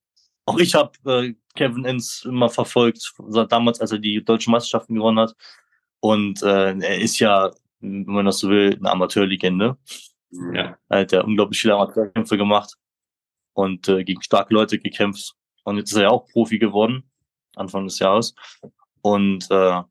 auch 0.46 0.58
ich 0.58 0.74
habe 0.74 0.92
äh, 1.06 1.34
Kevin 1.54 1.84
Enns 1.84 2.24
immer 2.24 2.50
verfolgt, 2.50 3.14
seit 3.28 3.52
damals, 3.52 3.80
als 3.80 3.92
er 3.92 3.98
die 3.98 4.24
deutschen 4.24 4.50
Meisterschaften 4.50 4.94
gewonnen 4.94 5.20
hat. 5.20 5.34
Und 6.00 6.42
äh, 6.42 6.76
er 6.78 6.98
ist 6.98 7.18
ja, 7.18 7.50
wenn 7.80 8.04
man 8.04 8.26
das 8.26 8.38
so 8.40 8.50
will, 8.50 8.76
eine 8.76 8.90
Amateurlegende. 8.90 9.78
Ja. 10.30 10.76
Er 10.88 11.00
hat 11.00 11.12
ja 11.12 11.22
unglaublich 11.22 11.60
viele 11.60 11.74
Amateurkämpfe 11.74 12.36
gemacht 12.36 12.74
und 13.54 13.88
äh, 13.88 14.04
gegen 14.04 14.22
starke 14.22 14.52
Leute 14.52 14.78
gekämpft. 14.78 15.34
Und 15.64 15.78
jetzt 15.78 15.92
ist 15.92 15.96
er 15.96 16.04
ja 16.04 16.10
auch 16.10 16.26
Profi 16.28 16.58
geworden, 16.58 17.10
Anfang 17.56 17.84
des 17.84 17.98
Jahres. 17.98 18.34
Und 19.02 19.44
äh, 19.50 19.82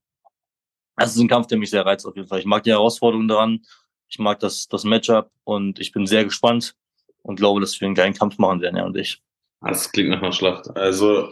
das 0.98 1.16
ist 1.16 1.22
ein 1.22 1.28
Kampf, 1.28 1.48
der 1.48 1.58
mich 1.58 1.70
sehr 1.70 1.86
reizt 1.86 2.06
auf 2.06 2.16
jeden 2.16 2.28
Fall. 2.28 2.40
Ich 2.40 2.46
mag 2.46 2.64
die 2.64 2.72
Herausforderung 2.72 3.28
daran, 3.28 3.62
ich 4.10 4.20
mag 4.20 4.40
das, 4.40 4.68
das 4.68 4.84
Matchup 4.84 5.32
und 5.44 5.80
ich 5.80 5.92
bin 5.92 6.06
sehr 6.06 6.24
gespannt 6.24 6.76
und 7.24 7.38
glaube, 7.38 7.62
dass 7.62 7.80
wir 7.80 7.86
einen 7.88 7.96
geilen 7.96 8.14
Kampf 8.14 8.38
machen 8.38 8.62
werden, 8.62 8.76
er 8.78 8.86
und 8.86 8.98
ich. 8.98 9.22
Das 9.62 9.92
klingt 9.92 10.10
nach 10.10 10.22
einer 10.22 10.32
Schlacht. 10.34 10.76
Also 10.76 11.30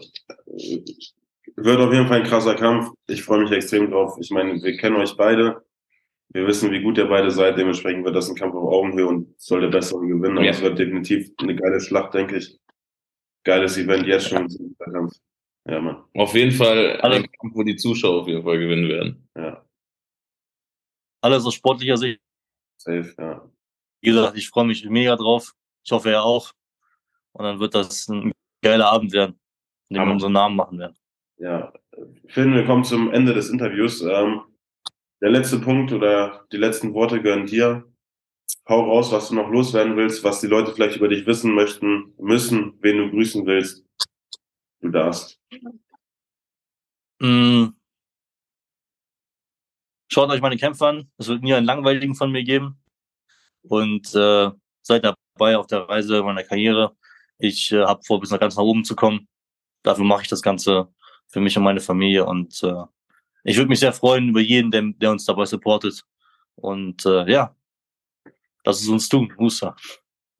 wird 1.55 1.79
auf 1.79 1.93
jeden 1.93 2.07
Fall 2.07 2.21
ein 2.21 2.27
krasser 2.27 2.55
Kampf. 2.55 2.89
Ich 3.07 3.23
freue 3.23 3.41
mich 3.41 3.51
extrem 3.51 3.91
drauf. 3.91 4.17
Ich 4.19 4.31
meine, 4.31 4.61
wir 4.61 4.77
kennen 4.77 4.95
euch 4.95 5.15
beide. 5.17 5.63
Wir 6.33 6.47
wissen, 6.47 6.71
wie 6.71 6.81
gut 6.81 6.97
ihr 6.97 7.09
beide 7.09 7.29
seid. 7.29 7.57
Dementsprechend 7.57 8.05
wird 8.05 8.15
das 8.15 8.29
ein 8.29 8.35
Kampf 8.35 8.55
auf 8.55 8.71
Augenhöhe 8.71 9.05
und 9.05 9.33
soll 9.39 9.59
der 9.61 9.67
Bessere 9.67 9.99
gewinnen. 10.07 10.37
Aber 10.37 10.45
Ja. 10.45 10.51
es 10.51 10.61
wird 10.61 10.79
definitiv 10.79 11.29
eine 11.39 11.55
geile 11.55 11.81
Schlacht, 11.81 12.13
denke 12.13 12.37
ich. 12.37 12.57
Geiles 13.43 13.77
Event 13.77 14.07
jetzt 14.07 14.29
schon. 14.29 14.47
Kampf. 14.79 15.13
Ja, 15.67 15.79
Mann. 15.79 16.03
Auf 16.15 16.33
jeden 16.33 16.51
Fall 16.51 16.99
Alle- 17.01 17.15
ein 17.17 17.31
Kampf, 17.31 17.55
wo 17.55 17.63
die 17.63 17.75
Zuschauer 17.75 18.21
auf 18.21 18.27
jeden 18.27 18.43
Fall 18.43 18.59
gewinnen 18.59 18.89
werden. 18.89 19.29
Ja, 19.37 19.65
Alles 21.23 21.45
aus 21.45 21.53
sportlicher 21.53 21.97
Sicht. 21.97 22.19
safe, 22.77 23.13
ja. 23.19 23.47
Wie 24.01 24.09
gesagt, 24.09 24.35
ich 24.37 24.49
freue 24.49 24.65
mich 24.65 24.83
mega 24.89 25.15
drauf. 25.15 25.53
Ich 25.85 25.91
hoffe, 25.91 26.09
er 26.09 26.23
auch. 26.23 26.51
Und 27.33 27.45
dann 27.45 27.59
wird 27.59 27.75
das 27.75 28.07
ein 28.07 28.31
geiler 28.63 28.91
Abend 28.91 29.11
werden, 29.13 29.39
in 29.89 29.97
dem 29.97 30.05
wir 30.07 30.11
unseren 30.13 30.33
Namen 30.33 30.55
machen 30.55 30.79
werden. 30.79 30.97
Ja, 31.37 31.71
Finn, 32.27 32.53
wir 32.55 32.65
kommen 32.65 32.83
zum 32.83 33.11
Ende 33.13 33.33
des 33.35 33.49
Interviews. 33.49 34.01
Ähm, 34.01 34.41
der 35.21 35.29
letzte 35.29 35.59
Punkt 35.59 35.91
oder 35.91 36.47
die 36.51 36.57
letzten 36.57 36.93
Worte 36.95 37.21
gehören 37.21 37.45
dir. 37.45 37.87
Hau 38.67 38.81
raus, 38.81 39.11
was 39.11 39.29
du 39.29 39.35
noch 39.35 39.49
loswerden 39.49 39.95
willst, 39.95 40.23
was 40.23 40.41
die 40.41 40.47
Leute 40.47 40.73
vielleicht 40.73 40.97
über 40.97 41.07
dich 41.07 41.25
wissen 41.27 41.53
möchten, 41.53 42.13
müssen, 42.17 42.77
wen 42.81 42.97
du 42.97 43.09
grüßen 43.11 43.45
willst. 43.45 43.85
Du 44.81 44.89
darfst. 44.89 45.39
Mm. 47.19 47.67
Schaut 50.07 50.29
euch 50.29 50.41
meine 50.41 50.57
Kämpfe 50.57 50.87
an. 50.87 51.11
Es 51.17 51.27
wird 51.27 51.43
nie 51.43 51.53
einen 51.53 51.65
langweiligen 51.65 52.15
von 52.15 52.31
mir 52.31 52.43
geben. 52.43 52.81
Und 53.63 54.13
äh, 54.15 54.49
seid 54.81 55.05
dabei 55.05 55.57
auf 55.57 55.67
der 55.67 55.87
Reise 55.87 56.23
meiner 56.23 56.43
Karriere. 56.43 56.95
Ich 57.37 57.71
äh, 57.71 57.83
habe 57.85 58.01
vor, 58.05 58.19
bis 58.19 58.31
nach 58.31 58.39
ganz 58.39 58.55
nach 58.55 58.63
oben 58.63 58.83
zu 58.83 58.95
kommen. 58.95 59.27
Dafür 59.83 60.03
mache 60.03 60.23
ich 60.23 60.27
das 60.27 60.41
Ganze 60.41 60.93
für 61.27 61.39
mich 61.39 61.55
und 61.57 61.63
meine 61.63 61.79
Familie. 61.79 62.25
Und 62.25 62.61
äh, 62.63 62.83
ich 63.43 63.57
würde 63.57 63.69
mich 63.69 63.79
sehr 63.79 63.93
freuen 63.93 64.29
über 64.29 64.41
jeden, 64.41 64.71
der, 64.71 64.83
der 64.95 65.11
uns 65.11 65.25
dabei 65.25 65.45
supportet. 65.45 66.03
Und 66.55 67.05
äh, 67.05 67.31
ja, 67.31 67.55
lass 68.65 68.81
es 68.81 68.87
uns 68.87 69.07
tun. 69.07 69.33
Huster. 69.37 69.75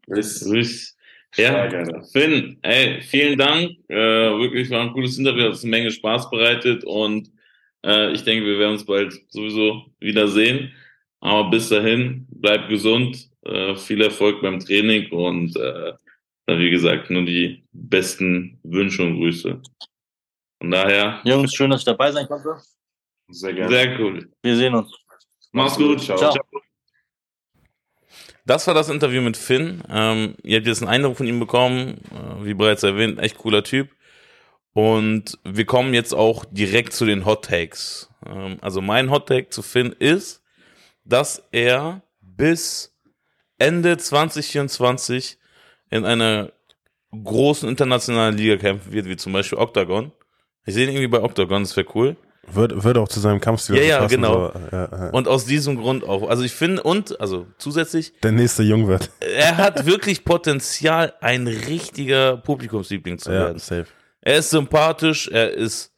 Ist 0.07 0.43
Grüß. 0.43 0.97
Ja, 1.37 1.67
geil. 1.67 2.03
Finn, 2.11 2.57
ey, 2.61 3.01
vielen 3.01 3.37
Dank. 3.37 3.71
Äh, 3.87 3.95
wirklich 3.95 4.69
war 4.69 4.81
ein 4.81 4.91
cooles 4.91 5.17
Interview, 5.17 5.43
hat 5.43 5.51
uns 5.51 5.63
eine 5.63 5.71
Menge 5.71 5.91
Spaß 5.91 6.29
bereitet 6.29 6.83
und 6.83 7.31
äh, 7.83 8.11
ich 8.11 8.23
denke, 8.23 8.45
wir 8.45 8.59
werden 8.59 8.73
uns 8.73 8.85
bald 8.85 9.13
sowieso 9.29 9.85
wiedersehen. 9.99 10.71
Aber 11.21 11.49
bis 11.49 11.69
dahin, 11.69 12.27
bleib 12.31 12.67
gesund, 12.67 13.29
äh, 13.43 13.75
viel 13.75 14.01
Erfolg 14.01 14.41
beim 14.41 14.59
Training 14.59 15.09
und 15.11 15.55
äh, 15.55 15.93
dann, 16.47 16.59
wie 16.59 16.71
gesagt, 16.71 17.09
nur 17.09 17.23
die 17.23 17.63
besten 17.71 18.59
Wünsche 18.63 19.03
und 19.03 19.17
Grüße. 19.17 19.61
Von 20.59 20.71
daher, 20.71 21.21
Jungs, 21.23 21.53
schön, 21.53 21.69
dass 21.69 21.81
ich 21.81 21.85
dabei 21.85 22.11
sein 22.11 22.27
konnte. 22.27 22.57
Sehr 23.29 23.53
gerne. 23.53 23.69
sehr 23.69 23.99
cool. 23.99 24.29
Wir 24.41 24.55
sehen 24.55 24.75
uns. 24.75 24.93
Mach's 25.51 25.75
gut. 25.75 26.01
Ciao. 26.01 26.17
Ciao. 26.17 26.61
Das 28.45 28.67
war 28.67 28.73
das 28.73 28.89
Interview 28.89 29.21
mit 29.21 29.37
Finn. 29.37 29.83
Ähm, 29.89 30.35
ihr 30.43 30.57
habt 30.57 30.67
jetzt 30.67 30.81
einen 30.81 30.89
Eindruck 30.89 31.17
von 31.17 31.27
ihm 31.27 31.39
bekommen. 31.39 32.01
Äh, 32.11 32.45
wie 32.45 32.53
bereits 32.53 32.83
erwähnt, 32.83 33.19
echt 33.19 33.37
cooler 33.37 33.63
Typ. 33.63 33.89
Und 34.73 35.37
wir 35.43 35.65
kommen 35.65 35.93
jetzt 35.93 36.13
auch 36.13 36.45
direkt 36.49 36.93
zu 36.93 37.05
den 37.05 37.25
Hot 37.25 37.45
Takes. 37.45 38.09
Ähm, 38.25 38.57
also 38.61 38.81
mein 38.81 39.11
Hot 39.11 39.27
Take 39.27 39.49
zu 39.49 39.61
Finn 39.61 39.93
ist, 39.97 40.41
dass 41.03 41.43
er 41.51 42.01
bis 42.21 42.95
Ende 43.57 43.97
2024 43.97 45.37
in 45.89 46.05
einer 46.05 46.51
großen 47.11 47.67
internationalen 47.67 48.37
Liga 48.37 48.57
kämpfen 48.57 48.93
wird, 48.93 49.07
wie 49.07 49.17
zum 49.17 49.33
Beispiel 49.33 49.57
Octagon. 49.57 50.11
Ich 50.65 50.73
sehe 50.73 50.85
ihn 50.85 50.91
irgendwie 50.91 51.07
bei 51.07 51.21
Octagon, 51.21 51.63
das 51.63 51.75
wäre 51.75 51.87
cool. 51.95 52.15
Wird, 52.47 52.83
wird 52.83 52.97
auch 52.97 53.07
zu 53.07 53.19
seinem 53.19 53.39
Kampfstil 53.39 53.75
Ja, 53.77 53.83
ja, 53.83 53.99
passen, 53.99 54.15
genau. 54.15 54.51
So, 54.51 54.59
ja, 54.71 54.89
ja. 54.91 55.09
Und 55.11 55.27
aus 55.27 55.45
diesem 55.45 55.77
Grund 55.77 56.03
auch. 56.03 56.27
Also 56.29 56.43
ich 56.43 56.51
finde, 56.53 56.81
und, 56.83 57.19
also 57.21 57.45
zusätzlich, 57.57 58.13
Der 58.23 58.31
nächste 58.31 58.63
Jung 58.63 58.87
wird. 58.87 59.11
er 59.19 59.57
hat 59.57 59.85
wirklich 59.85 60.25
Potenzial, 60.25 61.13
ein 61.21 61.45
richtiger 61.47 62.37
Publikumsliebling 62.37 63.19
zu 63.19 63.31
Ja, 63.31 63.39
werden. 63.45 63.59
safe. 63.59 63.85
Er 64.21 64.37
ist 64.37 64.49
sympathisch, 64.49 65.27
er 65.27 65.51
ist, 65.51 65.91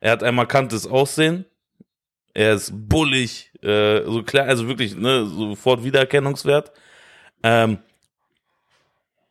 er 0.00 0.12
hat 0.12 0.22
ein 0.24 0.34
markantes 0.34 0.86
Aussehen, 0.86 1.44
er 2.34 2.54
ist 2.54 2.72
bullig, 2.74 3.52
äh, 3.62 4.02
so 4.04 4.22
klar, 4.24 4.46
also 4.46 4.66
wirklich, 4.68 4.96
ne, 4.96 5.26
sofort 5.26 5.84
Wiedererkennungswert. 5.84 6.72
Ähm, 7.44 7.78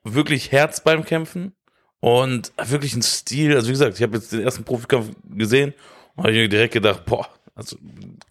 wirklich 0.03 0.51
Herz 0.51 0.81
beim 0.81 1.03
Kämpfen 1.05 1.53
und 1.99 2.51
wirklich 2.65 2.95
ein 2.95 3.01
Stil. 3.01 3.55
Also 3.55 3.67
wie 3.67 3.73
gesagt, 3.73 3.97
ich 3.97 4.03
habe 4.03 4.15
jetzt 4.17 4.31
den 4.31 4.41
ersten 4.41 4.63
Profikampf 4.63 5.09
gesehen 5.29 5.73
habe 6.17 6.31
mir 6.31 6.49
direkt 6.49 6.73
gedacht, 6.73 7.05
boah, 7.05 7.27
also 7.55 7.77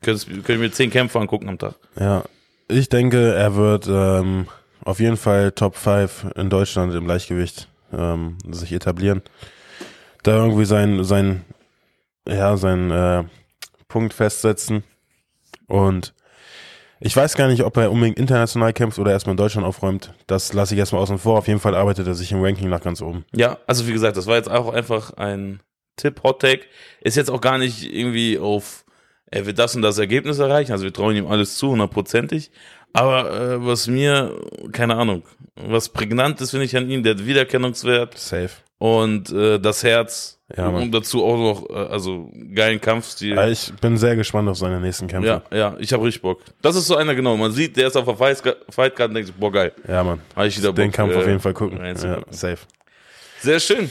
können 0.01 0.21
ich 0.29 0.59
mir 0.59 0.73
zehn 0.73 0.91
Kämpfe 0.91 1.19
angucken 1.19 1.49
am 1.49 1.59
Tag. 1.59 1.75
Ja, 1.99 2.25
ich 2.69 2.89
denke, 2.89 3.35
er 3.35 3.55
wird 3.57 3.87
ähm, 3.89 4.47
auf 4.85 5.01
jeden 5.01 5.17
Fall 5.17 5.53
Top 5.53 5.77
5 5.77 6.33
in 6.37 6.51
Deutschland 6.51 6.95
im 6.95 7.07
Leichtgewicht 7.07 7.69
ähm, 7.93 8.39
sich 8.51 8.73
etablieren. 8.73 9.23
Da 10.23 10.37
irgendwie 10.37 10.65
sein, 10.65 11.05
sein, 11.05 11.45
ja, 12.27 12.57
sein 12.57 12.91
äh, 12.91 13.25
Punkt 13.89 14.15
festsetzen. 14.15 14.85
Und 15.67 16.15
ich 17.01 17.17
weiß 17.17 17.35
gar 17.35 17.49
nicht, 17.49 17.65
ob 17.65 17.77
er 17.77 17.91
unbedingt 17.91 18.19
international 18.19 18.73
kämpft 18.73 18.99
oder 18.99 19.11
erstmal 19.11 19.33
in 19.33 19.39
Deutschland 19.39 19.67
aufräumt. 19.67 20.15
Das 20.27 20.53
lasse 20.53 20.75
ich 20.75 20.79
erstmal 20.79 21.03
außen 21.03 21.19
vor. 21.19 21.39
Auf 21.39 21.49
jeden 21.49 21.61
Fall 21.61 21.75
arbeitet 21.75 22.07
er 22.07 22.15
sich 22.15 22.31
im 22.33 22.43
Ranking 22.43 22.69
nach 22.69 22.81
ganz 22.81 23.03
oben. 23.03 23.25
Ja, 23.35 23.59
also 23.67 23.87
wie 23.89 23.93
gesagt, 23.93 24.17
das 24.17 24.27
war 24.27 24.37
jetzt 24.37 24.51
auch 24.51 24.73
einfach 24.73 25.12
ein 25.15 25.61
Tipp, 25.97 26.23
Hot 26.23 26.41
Take. 26.41 26.63
Ist 27.01 27.17
jetzt 27.17 27.31
auch 27.31 27.41
gar 27.41 27.59
nicht 27.59 27.83
irgendwie 27.93 28.39
auf, 28.39 28.85
er 29.31 29.47
wird 29.47 29.59
das 29.59 29.75
und 29.77 29.83
das 29.83 29.99
Ergebnis 29.99 30.39
erreichen. 30.39 30.73
Also 30.73 30.85
wir 30.85 30.93
trauen 30.93 31.17
ihm 31.17 31.27
alles 31.27 31.57
zu, 31.57 31.71
hundertprozentig. 31.71 32.51
Aber 32.95 33.31
äh, 33.31 33.67
was 33.67 33.87
mir, 33.87 34.39
keine 34.73 34.97
Ahnung, 34.97 35.23
was 35.57 35.89
prägnant 35.89 36.41
ist, 36.41 36.51
finde 36.51 36.67
ich 36.67 36.77
an 36.77 36.91
ihm, 36.91 37.03
der 37.03 37.15
hat 37.15 37.25
Wiedererkennungswert 37.25 38.19
Safe. 38.19 38.51
und 38.79 39.31
äh, 39.31 39.59
das 39.59 39.83
Herz. 39.83 40.39
Ja, 40.55 40.71
Mann. 40.71 40.83
und 40.83 40.93
dazu 40.93 41.25
auch 41.25 41.39
noch, 41.39 41.71
äh, 41.71 41.73
also 41.91 42.31
geilen 42.55 42.79
Kampfstil. 42.79 43.39
Aber 43.39 43.49
Ich 43.49 43.73
bin 43.81 43.97
sehr 43.97 44.15
gespannt 44.17 44.51
auf 44.51 44.59
seine 44.59 44.79
nächsten 44.81 45.07
Kämpfe. 45.07 45.43
Ja, 45.51 45.57
ja, 45.57 45.77
ich 45.79 45.91
habe 45.95 46.05
richtig 46.05 46.21
Bock. 46.21 46.43
Das 46.61 46.77
ist 46.77 46.87
so 46.87 46.97
einer, 46.97 47.15
genau. 47.15 47.35
Man 47.39 47.53
sieht, 47.53 47.75
der 47.79 47.87
ist 47.87 47.97
auf 47.97 48.05
der 48.05 48.17
Fight- 48.17 48.43
Fightcard 48.69 49.09
und 49.09 49.15
denkt 49.15 49.29
sich, 49.29 49.37
boah, 49.37 49.51
geil. 49.51 49.73
Ja, 49.89 50.05
Mann. 50.05 50.21
Hab 50.37 50.45
ich 50.45 50.59
wieder 50.59 50.75
Den 50.75 50.89
Bock, 50.91 50.95
Kampf 50.97 51.15
äh, 51.15 51.17
auf 51.17 51.27
jeden 51.27 51.41
Fall 51.41 51.55
gucken. 51.55 51.83
Ja, 51.83 51.95
safe. 52.29 52.59
Sehr 53.41 53.59
schön. 53.61 53.91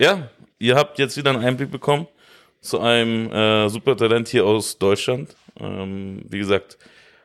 Ja, 0.00 0.30
ihr 0.58 0.76
habt 0.76 0.98
jetzt 0.98 1.16
wieder 1.16 1.30
einen 1.30 1.44
Einblick 1.44 1.70
bekommen 1.70 2.06
zu 2.60 2.80
einem 2.80 3.30
äh, 3.32 3.68
Supertalent 3.68 4.28
hier 4.28 4.44
aus 4.44 4.78
Deutschland. 4.78 5.34
Ähm, 5.58 6.22
wie 6.28 6.38
gesagt, 6.38 6.78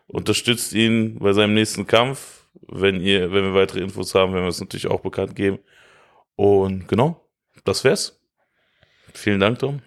unterstützt 0.07 0.73
ihn 0.73 1.19
bei 1.19 1.33
seinem 1.33 1.53
nächsten 1.53 1.87
Kampf. 1.87 2.45
Wenn 2.67 3.01
ihr, 3.01 3.31
wenn 3.31 3.43
wir 3.43 3.53
weitere 3.53 3.81
Infos 3.81 4.15
haben, 4.15 4.33
werden 4.33 4.45
wir 4.45 4.49
es 4.49 4.59
natürlich 4.59 4.87
auch 4.87 5.01
bekannt 5.01 5.35
geben. 5.35 5.59
Und 6.35 6.87
genau, 6.87 7.27
das 7.65 7.83
wär's. 7.83 8.19
Vielen 9.13 9.39
Dank, 9.39 9.59
Tom. 9.59 9.81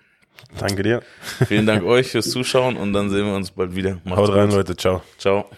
Danke 0.59 0.83
dir. 0.83 1.03
Vielen 1.47 1.67
Dank 1.67 1.83
euch 1.85 2.09
fürs 2.09 2.31
Zuschauen 2.31 2.76
und 2.76 2.93
dann 2.93 3.11
sehen 3.11 3.26
wir 3.26 3.35
uns 3.35 3.50
bald 3.50 3.75
wieder. 3.75 4.00
Macht's 4.05 4.29
Haut 4.29 4.31
rein, 4.31 4.49
gut. 4.49 4.57
Leute. 4.57 4.76
Ciao. 4.76 5.03
Ciao. 5.19 5.49